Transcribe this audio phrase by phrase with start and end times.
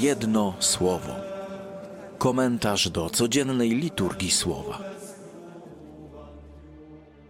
[0.00, 1.12] Jedno słowo.
[2.18, 4.78] Komentarz do codziennej liturgii słowa.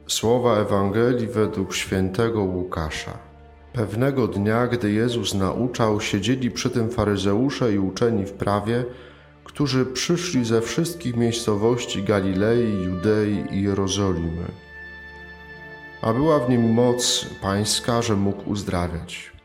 [0.06, 3.18] Słowa Ewangelii według świętego Łukasza.
[3.72, 8.84] Pewnego dnia, gdy Jezus nauczał, siedzieli przy tym faryzeusze i uczeni w prawie,
[9.44, 14.46] którzy przyszli ze wszystkich miejscowości Galilei, Judei i Jerozolimy.
[16.02, 19.35] A była w nim moc pańska, że mógł uzdrawiać.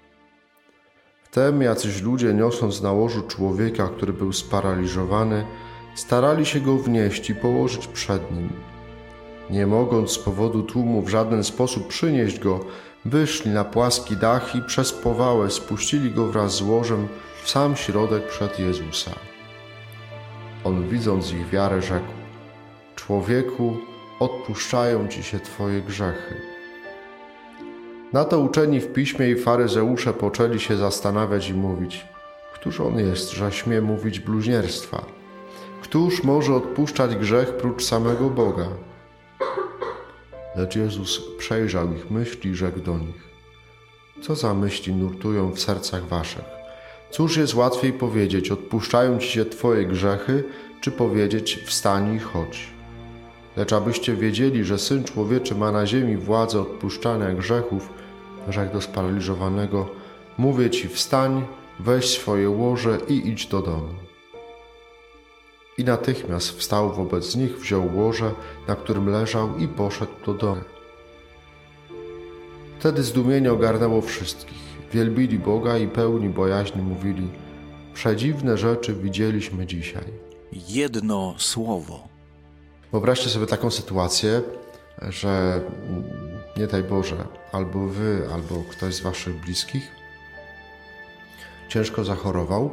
[1.31, 5.45] Wtem jacyś ludzie, niosąc na łożu człowieka, który był sparaliżowany,
[5.95, 8.49] starali się go wnieść i położyć przed nim.
[9.49, 12.59] Nie mogąc z powodu tłumu w żaden sposób przynieść go,
[13.05, 17.07] wyszli na płaski dach i przez powałę spuścili go wraz z łożem
[17.43, 19.11] w sam środek przed Jezusa.
[20.63, 22.13] On, widząc ich wiarę, rzekł:
[22.95, 23.77] Człowieku,
[24.19, 26.50] odpuszczają ci się twoje grzechy.
[28.13, 32.05] Na to uczeni w piśmie i faryzeusze poczęli się zastanawiać i mówić:
[32.53, 35.05] Któż on jest, że śmie mówić bluźnierstwa?
[35.81, 38.67] Któż może odpuszczać grzech prócz samego Boga?
[40.55, 43.29] Lecz Jezus przejrzał ich myśli i rzekł do nich:
[44.21, 46.45] Co za myśli nurtują w sercach waszych?
[47.11, 50.43] Cóż jest łatwiej powiedzieć: Odpuszczają ci się twoje grzechy,
[50.81, 52.80] czy powiedzieć: Wstań i chodź?
[53.57, 57.89] Lecz abyście wiedzieli, że syn człowieczy ma na ziemi władzę odpuszczania grzechów,
[58.49, 59.89] rzekł do sparaliżowanego:
[60.37, 61.45] Mówię ci: wstań,
[61.79, 63.93] weź swoje łoże i idź do domu.
[65.77, 68.31] I natychmiast wstał wobec nich, wziął łoże,
[68.67, 70.61] na którym leżał i poszedł do domu.
[72.79, 74.57] Wtedy zdumienie ogarnęło wszystkich.
[74.93, 77.27] Wielbili Boga i pełni bojaźni mówili:
[77.93, 80.05] Przedziwne rzeczy widzieliśmy dzisiaj.
[80.69, 82.10] Jedno słowo.
[82.91, 84.41] Wyobraźcie sobie taką sytuację,
[85.09, 85.61] że
[86.57, 90.01] nie daj Boże, albo wy, albo ktoś z waszych bliskich
[91.71, 92.71] ciężko zachorował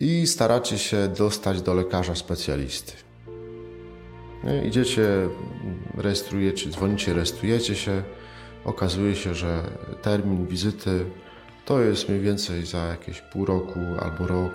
[0.00, 2.92] i staracie się dostać do lekarza specjalisty.
[4.64, 5.28] Idziecie,
[5.96, 8.02] rejestrujecie, dzwonicie, rejestrujecie się.
[8.64, 9.62] Okazuje się, że
[10.02, 11.04] termin wizyty
[11.64, 14.52] to jest mniej więcej za jakieś pół roku albo rok,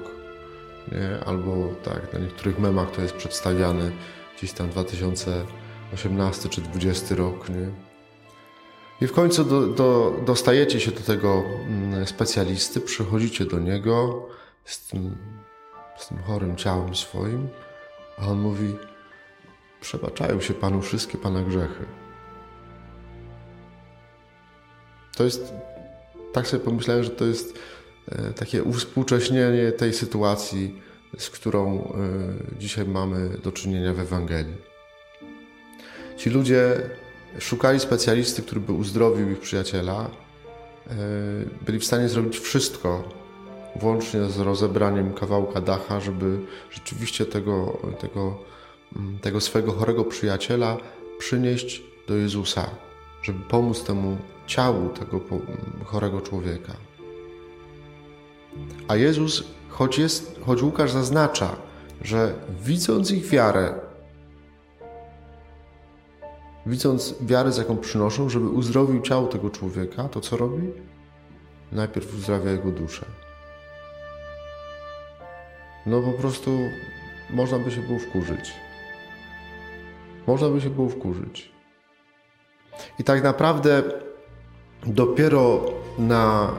[0.91, 1.25] nie?
[1.25, 3.91] albo tak, na niektórych memach to jest przedstawiane
[4.37, 7.49] gdzieś tam 2018 czy 2020 rok.
[7.49, 7.71] Nie?
[9.01, 14.27] I w końcu do, do, dostajecie się do tego mm, specjalisty, przychodzicie do niego
[14.65, 15.17] z tym,
[15.97, 17.47] z tym chorym ciałem swoim,
[18.17, 18.75] a on mówi:
[19.81, 21.85] Przebaczają się panu wszystkie pana grzechy.
[25.17, 25.53] To jest,
[26.33, 27.59] tak sobie pomyślałem, że to jest
[28.09, 30.81] e, takie uwspółcześnienie tej sytuacji,
[31.17, 34.55] z którą e, dzisiaj mamy do czynienia w Ewangelii.
[36.17, 36.89] Ci ludzie
[37.39, 40.09] szukali specjalisty, który by uzdrowił ich przyjaciela.
[40.87, 40.95] E,
[41.65, 43.03] byli w stanie zrobić wszystko,
[43.75, 46.39] włącznie z rozebraniem kawałka dacha, żeby
[46.71, 48.37] rzeczywiście tego, tego,
[48.95, 50.77] mm, tego swojego chorego przyjaciela
[51.19, 52.69] przynieść do Jezusa,
[53.23, 54.17] żeby pomóc temu
[54.47, 55.21] ciału tego
[55.85, 56.73] chorego człowieka.
[58.87, 59.43] A Jezus,
[59.77, 61.55] choć, jest, choć Łukasz zaznacza,
[62.01, 63.73] że widząc ich wiarę,
[66.65, 70.67] widząc wiarę, z jaką przynoszą, żeby uzdrowił ciało tego człowieka, to co robi?
[71.71, 73.05] Najpierw uzdrawia jego duszę.
[75.85, 76.51] No po prostu
[77.29, 78.53] można by się było wkurzyć.
[80.27, 81.51] Można by się było wkurzyć.
[82.99, 83.83] I tak naprawdę
[84.85, 85.65] dopiero
[85.97, 86.51] na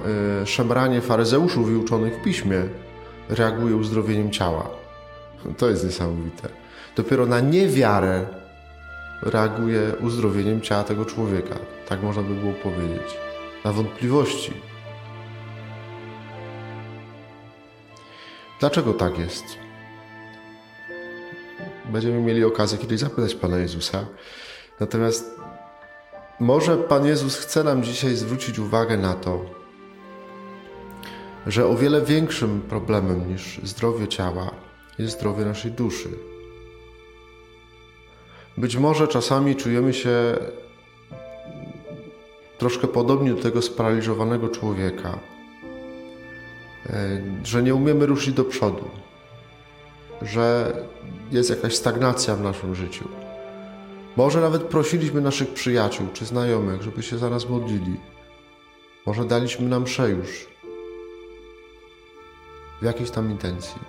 [0.43, 2.63] y, szemranie faryzeuszów i uczonych w piśmie
[3.29, 4.71] reaguje uzdrowieniem ciała.
[5.59, 6.49] To jest niesamowite.
[6.97, 8.27] Dopiero na niewiarę
[9.23, 11.57] reaguje uzdrowieniem ciała tego człowieka.
[11.89, 13.19] Tak można by było powiedzieć.
[13.65, 14.53] Na wątpliwości.
[18.61, 19.45] Dlaczego tak jest?
[21.85, 24.07] Będziemy mieli okazję kiedyś zapytać Pana Jezusa.
[24.81, 25.41] Natomiast
[26.41, 29.58] może Pan Jezus chce nam dzisiaj zwrócić uwagę na to,
[31.49, 34.51] że o wiele większym problemem niż zdrowie ciała
[34.99, 36.09] jest zdrowie naszej duszy.
[38.57, 40.37] Być może czasami czujemy się
[42.59, 45.19] troszkę podobnie do tego sparaliżowanego człowieka,
[46.87, 48.91] e, że nie umiemy ruszyć do przodu,
[50.23, 50.73] że
[51.33, 53.09] jest jakaś stagnacja w naszym życiu.
[54.17, 57.97] Może nawet prosiliśmy naszych przyjaciół czy znajomych, żeby się za nas modlili.
[59.07, 60.47] Może daliśmy nam już
[62.83, 63.81] w jakiejś tam intencji.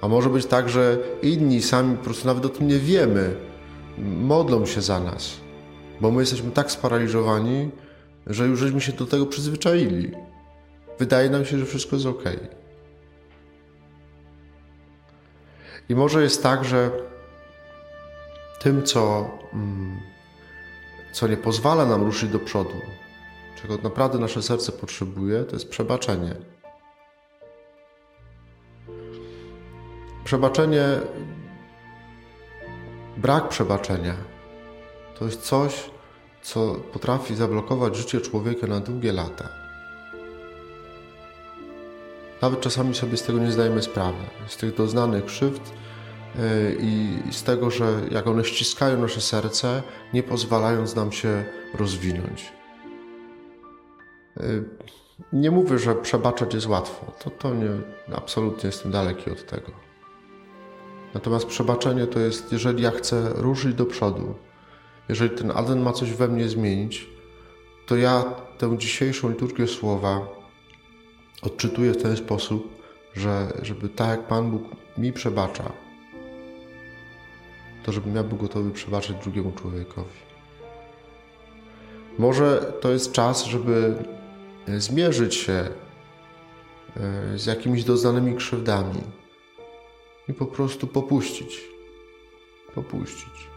[0.00, 3.36] A może być tak, że inni sami po prostu nawet o tym nie wiemy,
[4.20, 5.34] modlą się za nas,
[6.00, 7.70] bo my jesteśmy tak sparaliżowani,
[8.26, 10.12] że już żeśmy się do tego przyzwyczaili.
[10.98, 12.24] wydaje nam się, że wszystko jest ok.
[15.88, 16.90] I może jest tak, że
[18.60, 20.00] tym, co, mm,
[21.12, 22.80] co nie pozwala nam ruszyć do przodu,
[23.62, 26.34] czego naprawdę nasze serce potrzebuje, to jest przebaczenie.
[30.28, 30.84] Przebaczenie,
[33.16, 34.14] brak przebaczenia
[35.18, 35.90] to jest coś,
[36.42, 39.48] co potrafi zablokować życie człowieka na długie lata.
[42.42, 45.62] Nawet czasami sobie z tego nie zdajemy sprawy, z tych doznanych krzywd
[46.34, 49.82] yy, i z tego, że jak one ściskają nasze serce,
[50.14, 51.44] nie pozwalając nam się
[51.74, 52.52] rozwinąć.
[54.36, 54.64] Yy,
[55.32, 57.12] nie mówię, że przebaczać jest łatwo.
[57.24, 57.70] To, to nie,
[58.16, 59.87] absolutnie jestem daleki od tego.
[61.14, 64.34] Natomiast przebaczenie to jest, jeżeli ja chcę ruszyć do przodu,
[65.08, 67.06] jeżeli ten advent ma coś we mnie zmienić,
[67.86, 68.24] to ja
[68.58, 70.28] tę dzisiejszą liturgię słowa
[71.42, 72.82] odczytuję w ten sposób,
[73.14, 74.62] że żeby tak jak Pan Bóg
[74.98, 75.72] mi przebacza,
[77.82, 80.28] to żebym ja był gotowy przebaczyć drugiemu człowiekowi.
[82.18, 83.94] Może to jest czas, żeby
[84.76, 89.00] zmierzyć się e, z jakimiś doznanymi krzywdami
[90.28, 91.60] i po prostu popuścić.
[92.74, 93.48] Popuścić.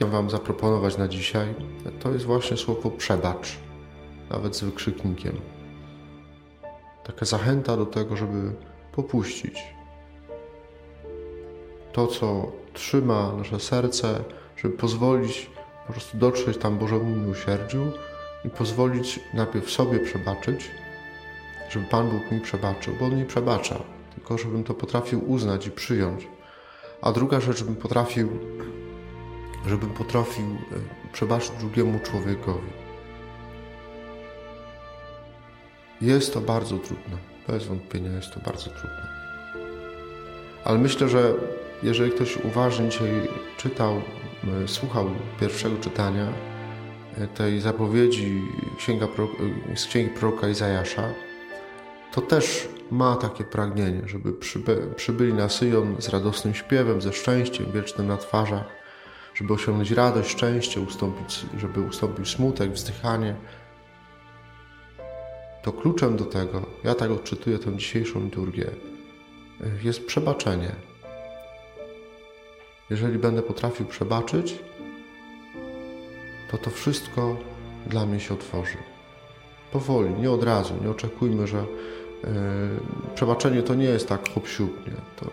[0.00, 1.54] Ja Wam zaproponować na dzisiaj,
[2.00, 3.56] to jest właśnie słowo przebacz,
[4.30, 5.40] nawet z wykrzyknikiem.
[7.04, 8.52] Taka zachęta do tego, żeby
[8.92, 9.74] popuścić
[11.94, 14.24] to, co trzyma nasze serce,
[14.56, 15.50] żeby pozwolić
[15.86, 17.92] po prostu dotrzeć tam Bożemu miłosierdziu
[18.44, 20.70] i pozwolić najpierw sobie przebaczyć,
[21.74, 23.78] żeby Pan Bóg mi przebaczył, bo On mi przebacza,
[24.14, 26.28] tylko żebym to potrafił uznać i przyjąć.
[27.02, 28.28] A druga rzecz, żebym potrafił,
[29.66, 32.68] żebym potrafił e, przebaczyć drugiemu człowiekowi.
[36.00, 37.16] Jest to bardzo trudne,
[37.48, 39.08] bez wątpienia jest to bardzo trudne.
[40.64, 41.34] Ale myślę, że
[41.82, 45.10] jeżeli ktoś uważnie dzisiaj czytał, e, słuchał
[45.40, 46.32] pierwszego czytania
[47.18, 48.42] e, tej zapowiedzi
[48.78, 49.08] księga,
[49.74, 51.08] z księgi proroka Izajasza,
[52.14, 57.72] to też ma takie pragnienie, żeby przyby, przybyli na Syjon z radosnym śpiewem, ze szczęściem
[57.72, 58.64] wiecznym na twarzach,
[59.34, 63.34] żeby osiągnąć radość, szczęście, ustąpić, żeby ustąpił smutek, wzdychanie.
[65.62, 68.70] To kluczem do tego, ja tak odczytuję tę dzisiejszą liturgię,
[69.82, 70.72] jest przebaczenie.
[72.90, 74.58] Jeżeli będę potrafił przebaczyć,
[76.50, 77.36] to to wszystko
[77.86, 78.76] dla mnie się otworzy.
[79.72, 81.64] Powoli, nie od razu, nie oczekujmy, że
[83.14, 84.44] przebaczenie to nie jest tak hop.
[85.16, 85.24] To,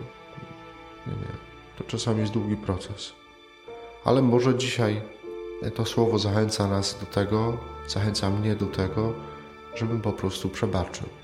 [1.06, 1.32] nie, nie.
[1.78, 3.12] To czasami jest długi proces.
[4.04, 5.02] Ale może dzisiaj
[5.74, 7.58] to słowo zachęca nas do tego,
[7.88, 9.12] zachęca mnie do tego,
[9.74, 11.21] żebym po prostu przebaczył.